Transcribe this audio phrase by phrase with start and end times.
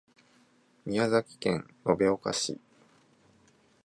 [0.83, 2.59] 宮崎県延岡市